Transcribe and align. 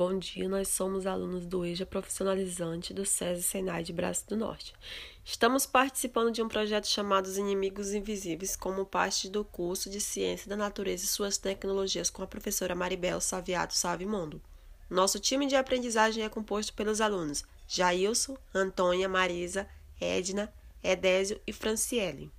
Bom 0.00 0.18
dia, 0.18 0.48
nós 0.48 0.68
somos 0.68 1.04
alunos 1.04 1.44
do 1.44 1.62
EJA 1.62 1.84
Profissionalizante 1.84 2.94
do 2.94 3.04
SESI 3.04 3.42
Senai 3.42 3.82
de 3.82 3.92
Braço 3.92 4.26
do 4.26 4.34
Norte. 4.34 4.74
Estamos 5.22 5.66
participando 5.66 6.32
de 6.32 6.40
um 6.40 6.48
projeto 6.48 6.86
chamado 6.88 7.26
Os 7.26 7.36
Inimigos 7.36 7.92
Invisíveis, 7.92 8.56
como 8.56 8.86
parte 8.86 9.28
do 9.28 9.44
curso 9.44 9.90
de 9.90 10.00
Ciência 10.00 10.48
da 10.48 10.56
Natureza 10.56 11.04
e 11.04 11.06
Suas 11.06 11.36
Tecnologias 11.36 12.08
com 12.08 12.22
a 12.22 12.26
professora 12.26 12.74
Maribel 12.74 13.20
Saviato 13.20 13.74
Savimondo. 13.74 14.40
Nosso 14.88 15.20
time 15.20 15.46
de 15.46 15.54
aprendizagem 15.54 16.24
é 16.24 16.30
composto 16.30 16.72
pelos 16.72 17.02
alunos 17.02 17.44
Jailson, 17.68 18.38
Antônia, 18.54 19.06
Marisa, 19.06 19.68
Edna, 20.00 20.50
Edésio 20.82 21.38
e 21.46 21.52
Franciele. 21.52 22.32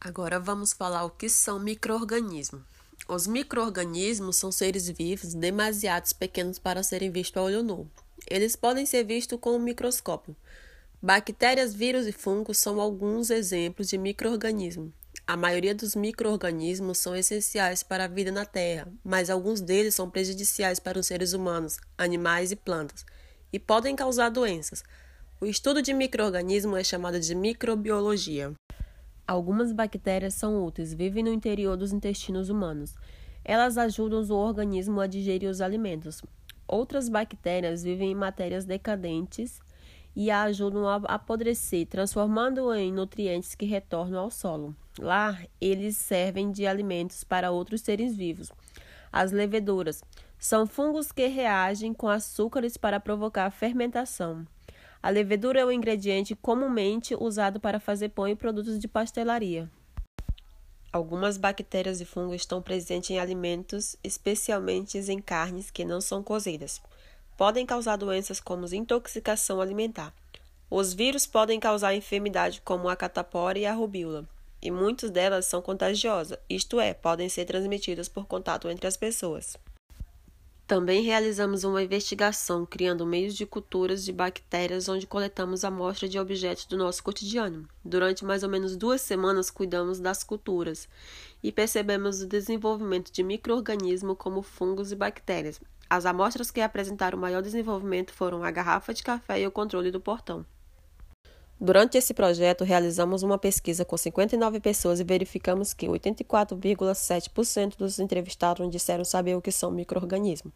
Agora 0.00 0.40
vamos 0.40 0.72
falar 0.72 1.04
o 1.04 1.10
que 1.10 1.28
são 1.28 1.60
microorganismos. 1.60 2.81
Os 3.08 3.26
microorganismos 3.26 4.36
são 4.36 4.52
seres 4.52 4.88
vivos 4.88 5.34
demasiado 5.34 6.14
pequenos 6.14 6.58
para 6.58 6.82
serem 6.82 7.10
vistos 7.10 7.36
a 7.36 7.42
olho 7.42 7.62
nu. 7.62 7.90
Eles 8.30 8.54
podem 8.54 8.86
ser 8.86 9.04
vistos 9.04 9.38
com 9.40 9.56
um 9.56 9.58
microscópio. 9.58 10.36
Bactérias, 11.02 11.74
vírus 11.74 12.06
e 12.06 12.12
fungos 12.12 12.58
são 12.58 12.80
alguns 12.80 13.28
exemplos 13.28 13.88
de 13.88 13.98
microorganismos. 13.98 14.92
A 15.26 15.36
maioria 15.36 15.74
dos 15.74 15.96
microorganismos 15.96 16.98
são 16.98 17.14
essenciais 17.14 17.82
para 17.82 18.04
a 18.04 18.08
vida 18.08 18.30
na 18.30 18.44
Terra, 18.44 18.86
mas 19.04 19.30
alguns 19.30 19.60
deles 19.60 19.94
são 19.94 20.08
prejudiciais 20.08 20.78
para 20.78 20.98
os 20.98 21.06
seres 21.06 21.32
humanos, 21.32 21.78
animais 21.98 22.52
e 22.52 22.56
plantas, 22.56 23.04
e 23.52 23.58
podem 23.58 23.96
causar 23.96 24.30
doenças. 24.30 24.82
O 25.40 25.46
estudo 25.46 25.82
de 25.82 25.92
microorganismos 25.92 26.78
é 26.78 26.84
chamado 26.84 27.18
de 27.18 27.34
microbiologia. 27.34 28.52
Algumas 29.26 29.72
bactérias 29.72 30.34
são 30.34 30.64
úteis, 30.64 30.92
vivem 30.92 31.22
no 31.22 31.32
interior 31.32 31.76
dos 31.76 31.92
intestinos 31.92 32.48
humanos. 32.48 32.94
Elas 33.44 33.78
ajudam 33.78 34.22
o 34.22 34.34
organismo 34.34 35.00
a 35.00 35.06
digerir 35.06 35.48
os 35.48 35.60
alimentos. 35.60 36.22
Outras 36.66 37.08
bactérias 37.08 37.82
vivem 37.82 38.12
em 38.12 38.14
matérias 38.14 38.64
decadentes 38.64 39.60
e 40.14 40.30
a 40.30 40.42
ajudam 40.42 40.86
a 40.88 40.96
apodrecer, 40.96 41.86
transformando 41.86 42.72
em 42.74 42.92
nutrientes 42.92 43.54
que 43.54 43.64
retornam 43.64 44.20
ao 44.20 44.30
solo. 44.30 44.76
Lá, 44.98 45.38
eles 45.60 45.96
servem 45.96 46.50
de 46.50 46.66
alimentos 46.66 47.24
para 47.24 47.50
outros 47.50 47.80
seres 47.80 48.14
vivos. 48.14 48.50
As 49.10 49.32
leveduras 49.32 50.02
são 50.38 50.66
fungos 50.66 51.12
que 51.12 51.26
reagem 51.28 51.94
com 51.94 52.08
açúcares 52.08 52.76
para 52.76 53.00
provocar 53.00 53.50
fermentação. 53.50 54.46
A 55.02 55.10
levedura 55.10 55.58
é 55.58 55.64
o 55.64 55.72
ingrediente 55.72 56.36
comumente 56.36 57.16
usado 57.18 57.58
para 57.58 57.80
fazer 57.80 58.10
pão 58.10 58.28
e 58.28 58.36
produtos 58.36 58.78
de 58.78 58.86
pastelaria. 58.86 59.68
Algumas 60.92 61.36
bactérias 61.36 62.00
e 62.00 62.04
fungos 62.04 62.36
estão 62.36 62.62
presentes 62.62 63.10
em 63.10 63.18
alimentos, 63.18 63.96
especialmente 64.04 64.96
em 64.98 65.20
carnes 65.20 65.72
que 65.72 65.84
não 65.84 66.00
são 66.00 66.22
cozidas. 66.22 66.80
Podem 67.36 67.66
causar 67.66 67.96
doenças 67.96 68.38
como 68.38 68.72
intoxicação 68.72 69.60
alimentar. 69.60 70.14
Os 70.70 70.94
vírus 70.94 71.26
podem 71.26 71.58
causar 71.58 71.94
enfermidades 71.94 72.60
como 72.64 72.88
a 72.88 72.94
catapora 72.94 73.58
e 73.58 73.66
a 73.66 73.72
rubíola, 73.72 74.28
e 74.62 74.70
muitas 74.70 75.10
delas 75.10 75.46
são 75.46 75.60
contagiosas, 75.60 76.38
isto 76.48 76.78
é, 76.78 76.94
podem 76.94 77.28
ser 77.28 77.44
transmitidas 77.44 78.08
por 78.08 78.26
contato 78.26 78.70
entre 78.70 78.86
as 78.86 78.96
pessoas. 78.96 79.56
Também 80.66 81.02
realizamos 81.02 81.64
uma 81.64 81.82
investigação 81.82 82.64
criando 82.64 83.04
meios 83.04 83.34
de 83.34 83.44
culturas 83.44 84.04
de 84.04 84.12
bactérias 84.12 84.88
onde 84.88 85.06
coletamos 85.06 85.64
amostras 85.64 86.08
de 86.08 86.18
objetos 86.18 86.64
do 86.64 86.78
nosso 86.78 87.02
cotidiano. 87.02 87.68
Durante 87.84 88.24
mais 88.24 88.42
ou 88.42 88.48
menos 88.48 88.76
duas 88.76 89.00
semanas 89.00 89.50
cuidamos 89.50 89.98
das 90.00 90.22
culturas 90.22 90.88
e 91.42 91.52
percebemos 91.52 92.22
o 92.22 92.26
desenvolvimento 92.26 93.12
de 93.12 93.22
micro-organismos 93.22 94.16
como 94.16 94.40
fungos 94.40 94.92
e 94.92 94.96
bactérias. 94.96 95.60
As 95.90 96.06
amostras 96.06 96.50
que 96.50 96.60
apresentaram 96.60 97.18
maior 97.18 97.42
desenvolvimento 97.42 98.12
foram 98.12 98.42
a 98.42 98.50
garrafa 98.50 98.94
de 98.94 99.02
café 99.02 99.40
e 99.40 99.46
o 99.46 99.50
controle 99.50 99.90
do 99.90 100.00
portão. 100.00 100.46
Durante 101.64 101.96
esse 101.96 102.12
projeto, 102.12 102.64
realizamos 102.64 103.22
uma 103.22 103.38
pesquisa 103.38 103.84
com 103.84 103.96
59 103.96 104.58
pessoas 104.58 104.98
e 104.98 105.04
verificamos 105.04 105.72
que 105.72 105.86
84,7% 105.86 107.76
dos 107.76 108.00
entrevistados 108.00 108.68
disseram 108.68 109.04
saber 109.04 109.36
o 109.36 109.40
que 109.40 109.52
são 109.52 109.70
microorganismos. 109.70 110.52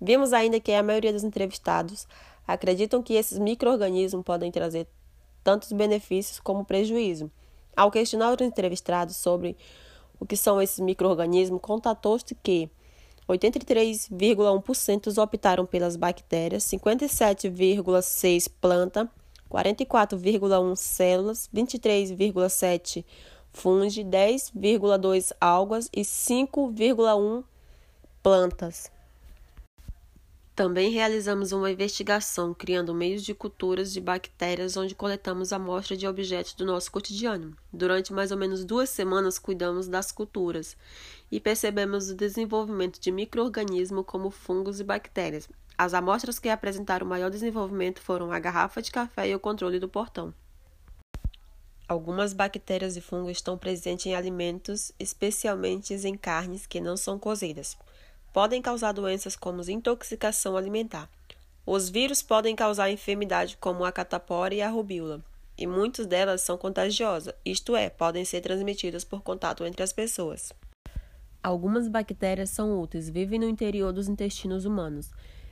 Vimos 0.00 0.32
ainda 0.32 0.58
que 0.58 0.72
a 0.72 0.82
maioria 0.82 1.12
dos 1.12 1.22
entrevistados 1.22 2.08
acreditam 2.46 3.02
que 3.02 3.12
esses 3.12 3.38
microorganismos 3.38 4.24
podem 4.24 4.50
trazer 4.50 4.88
tantos 5.44 5.70
benefícios 5.70 6.40
como 6.40 6.64
prejuízo. 6.64 7.30
Ao 7.76 7.90
questionar 7.90 8.32
os 8.32 8.40
entrevistados 8.40 9.18
sobre 9.18 9.54
o 10.18 10.24
que 10.24 10.34
são 10.34 10.62
esses 10.62 10.80
microorganismos, 10.80 11.60
contatou-se 11.60 12.34
que 12.36 12.70
83,1% 13.28 15.22
optaram 15.22 15.66
pelas 15.66 15.94
bactérias, 15.94 16.64
57,6% 16.64 18.50
planta 18.58 19.10
44,1 19.50 20.76
células, 20.76 21.48
23,7 21.54 23.04
fungo, 23.52 23.86
10,2 23.86 25.32
algas 25.40 25.88
e 25.92 26.02
5,1 26.02 27.44
plantas. 28.22 28.90
Também 30.58 30.90
realizamos 30.90 31.52
uma 31.52 31.70
investigação 31.70 32.52
criando 32.52 32.92
meios 32.92 33.22
de 33.22 33.32
culturas 33.32 33.92
de 33.92 34.00
bactérias 34.00 34.76
onde 34.76 34.92
coletamos 34.92 35.52
amostras 35.52 35.96
de 35.96 36.04
objetos 36.04 36.52
do 36.54 36.66
nosso 36.66 36.90
cotidiano. 36.90 37.56
Durante 37.72 38.12
mais 38.12 38.32
ou 38.32 38.36
menos 38.36 38.64
duas 38.64 38.90
semanas 38.90 39.38
cuidamos 39.38 39.86
das 39.86 40.10
culturas 40.10 40.76
e 41.30 41.38
percebemos 41.38 42.10
o 42.10 42.16
desenvolvimento 42.16 42.98
de 42.98 43.12
micro-organismos 43.12 44.04
como 44.04 44.32
fungos 44.32 44.80
e 44.80 44.84
bactérias, 44.84 45.48
as 45.78 45.94
amostras 45.94 46.40
que 46.40 46.48
apresentaram 46.48 47.06
maior 47.06 47.30
desenvolvimento 47.30 48.02
foram 48.02 48.32
a 48.32 48.40
garrafa 48.40 48.82
de 48.82 48.90
café 48.90 49.28
e 49.28 49.34
o 49.34 49.38
controle 49.38 49.78
do 49.78 49.88
portão. 49.88 50.34
Algumas 51.86 52.32
bactérias 52.32 52.96
e 52.96 53.00
fungos 53.00 53.30
estão 53.30 53.56
presentes 53.56 54.06
em 54.06 54.14
alimentos, 54.14 54.92
especialmente 54.98 55.94
em 55.94 56.16
carnes 56.16 56.66
que 56.66 56.80
não 56.80 56.96
são 56.96 57.16
cozidas. 57.16 57.78
Podem 58.32 58.60
causar 58.60 58.92
doenças 58.92 59.36
como 59.36 59.62
intoxicação 59.70 60.56
alimentar. 60.56 61.08
Os 61.64 61.88
vírus 61.88 62.22
podem 62.22 62.56
causar 62.56 62.90
enfermidades 62.90 63.56
como 63.60 63.84
a 63.84 63.92
catapora 63.92 64.54
e 64.54 64.60
a 64.60 64.68
rubíola, 64.68 65.24
e 65.56 65.66
muitas 65.66 66.06
delas 66.06 66.40
são 66.40 66.58
contagiosas, 66.58 67.34
isto 67.44 67.76
é, 67.76 67.88
podem 67.88 68.24
ser 68.24 68.40
transmitidas 68.40 69.04
por 69.04 69.22
contato 69.22 69.64
entre 69.64 69.82
as 69.82 69.92
pessoas. 69.92 70.52
Algumas 71.42 71.88
bactérias 71.88 72.50
são 72.50 72.80
úteis, 72.80 73.08
vivem 73.08 73.38
no 73.38 73.48
interior 73.48 73.92
dos 73.92 74.08
intestinos 74.08 74.64
humanos. 74.64 75.10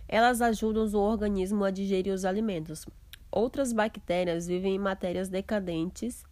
Elas 0.08 0.40
ajudam 0.40 0.86
o 0.86 0.98
organismo 0.98 1.64
a 1.64 1.70
digerir 1.70 2.12
os 2.12 2.24
alimentos. 2.24 2.86
Outras 3.30 3.72
bactérias 3.72 4.46
vivem 4.46 4.76
em 4.76 4.78
matérias 4.78 5.28
decadentes 5.28 6.24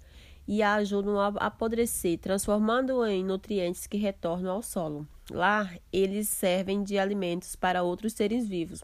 e 0.46 0.62
a 0.62 0.74
ajudam 0.74 1.18
a 1.18 1.28
apodrecer, 1.28 2.18
transformando 2.18 3.04
em 3.06 3.24
nutrientes 3.24 3.86
que 3.86 3.96
retornam 3.96 4.52
ao 4.52 4.62
solo. 4.62 5.06
Lá, 5.30 5.70
eles 5.92 6.28
servem 6.28 6.82
de 6.82 6.98
alimentos 6.98 7.56
para 7.56 7.82
outros 7.82 8.12
seres 8.12 8.46
vivos. 8.46 8.82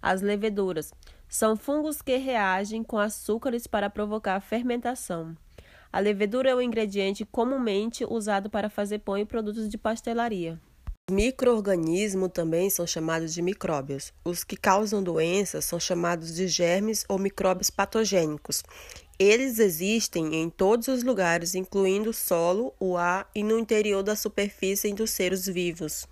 As 0.00 0.20
leveduras 0.20 0.92
são 1.28 1.56
fungos 1.56 2.00
que 2.00 2.16
reagem 2.16 2.82
com 2.82 2.98
açúcares 2.98 3.66
para 3.66 3.90
provocar 3.90 4.40
fermentação. 4.40 5.36
A 5.92 5.98
levedura 5.98 6.50
é 6.50 6.54
o 6.54 6.62
ingrediente 6.62 7.24
comumente 7.24 8.04
usado 8.04 8.48
para 8.48 8.70
fazer 8.70 9.00
pão 9.00 9.18
e 9.18 9.24
produtos 9.24 9.68
de 9.68 9.76
pastelaria. 9.76 10.58
Microorganismos 11.10 12.30
também 12.32 12.70
são 12.70 12.86
chamados 12.86 13.34
de 13.34 13.42
micróbios. 13.42 14.12
Os 14.24 14.44
que 14.44 14.56
causam 14.56 15.02
doenças 15.02 15.64
são 15.64 15.78
chamados 15.80 16.32
de 16.32 16.46
germes 16.46 17.04
ou 17.08 17.18
micróbios 17.18 17.70
patogênicos. 17.70 18.62
Eles 19.18 19.58
existem 19.58 20.34
em 20.36 20.48
todos 20.48 20.88
os 20.88 21.02
lugares, 21.02 21.54
incluindo 21.54 22.10
o 22.10 22.14
solo, 22.14 22.72
o 22.78 22.96
ar 22.96 23.28
e 23.34 23.42
no 23.42 23.58
interior 23.58 24.02
da 24.02 24.14
superfície 24.14 24.92
dos 24.94 25.10
seres 25.10 25.44
vivos. 25.46 26.06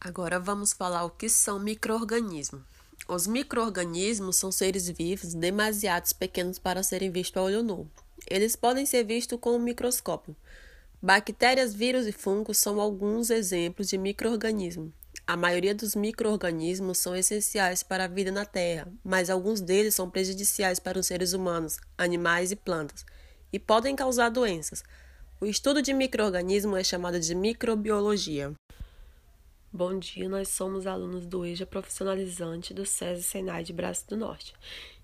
Agora 0.00 0.38
vamos 0.38 0.72
falar 0.72 1.04
o 1.04 1.10
que 1.10 1.28
são 1.28 1.58
microorganismos. 1.58 2.62
Os 3.08 3.26
microorganismos 3.26 4.36
são 4.36 4.52
seres 4.52 4.88
vivos 4.88 5.32
demasiado 5.32 6.12
pequenos 6.14 6.58
para 6.58 6.82
serem 6.82 7.10
vistos 7.10 7.40
a 7.40 7.44
olho 7.44 7.62
nu. 7.62 7.90
Eles 8.28 8.56
podem 8.56 8.84
ser 8.84 9.04
vistos 9.04 9.38
com 9.40 9.56
um 9.56 9.58
microscópio. 9.58 10.36
Bactérias, 11.02 11.74
vírus 11.74 12.06
e 12.06 12.12
fungos 12.12 12.56
são 12.56 12.80
alguns 12.80 13.28
exemplos 13.28 13.86
de 13.86 13.98
microorganismos. 13.98 14.92
A 15.26 15.36
maioria 15.36 15.74
dos 15.74 15.94
microorganismos 15.94 16.96
são 16.98 17.14
essenciais 17.14 17.82
para 17.82 18.04
a 18.04 18.08
vida 18.08 18.32
na 18.32 18.46
Terra, 18.46 18.90
mas 19.04 19.28
alguns 19.28 19.60
deles 19.60 19.94
são 19.94 20.08
prejudiciais 20.08 20.78
para 20.78 20.98
os 20.98 21.06
seres 21.06 21.34
humanos, 21.34 21.76
animais 21.98 22.50
e 22.50 22.56
plantas, 22.56 23.04
e 23.52 23.58
podem 23.58 23.94
causar 23.94 24.30
doenças. 24.30 24.82
O 25.38 25.44
estudo 25.44 25.82
de 25.82 25.92
microorganismos 25.92 26.78
é 26.78 26.82
chamado 26.82 27.20
de 27.20 27.34
microbiologia. 27.34 28.54
Bom 29.76 29.98
dia, 29.98 30.26
nós 30.26 30.48
somos 30.48 30.86
alunos 30.86 31.26
do 31.26 31.44
EJA 31.44 31.66
Profissionalizante 31.66 32.72
do 32.72 32.86
SESI 32.86 33.22
Senai 33.22 33.62
de 33.62 33.74
Braço 33.74 34.08
do 34.08 34.16
Norte. 34.16 34.54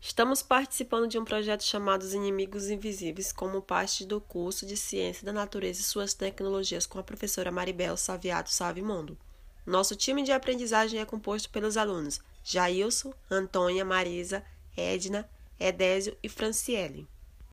Estamos 0.00 0.42
participando 0.42 1.06
de 1.06 1.18
um 1.18 1.26
projeto 1.26 1.62
chamado 1.62 2.00
Os 2.00 2.14
Inimigos 2.14 2.70
Invisíveis 2.70 3.34
como 3.34 3.60
parte 3.60 4.06
do 4.06 4.18
curso 4.18 4.64
de 4.64 4.74
Ciência 4.74 5.26
da 5.26 5.32
Natureza 5.32 5.82
e 5.82 5.84
Suas 5.84 6.14
Tecnologias 6.14 6.86
com 6.86 6.98
a 6.98 7.02
professora 7.02 7.52
Maribel 7.52 7.98
Saviato 7.98 8.48
Savimondo. 8.48 9.18
Nosso 9.66 9.94
time 9.94 10.22
de 10.22 10.32
aprendizagem 10.32 11.00
é 11.00 11.04
composto 11.04 11.50
pelos 11.50 11.76
alunos 11.76 12.22
Jailson, 12.42 13.12
Antônia, 13.30 13.84
Marisa, 13.84 14.42
Edna, 14.74 15.28
Edésio 15.60 16.16
e 16.22 16.30
Franciele. 16.30 17.06